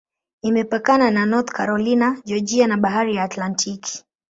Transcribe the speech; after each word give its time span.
Imepakana 0.41 1.11
na 1.11 1.25
North 1.25 1.51
Carolina, 1.51 2.21
Georgia 2.25 2.67
na 2.67 2.77
Bahari 2.77 3.15
ya 3.15 3.23
Atlantiki. 3.23 4.03